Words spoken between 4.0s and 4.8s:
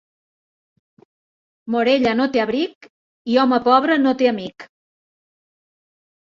no té amic.